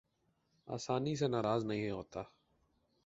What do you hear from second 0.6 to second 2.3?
آسانی سے ناراض نہیں ہوتا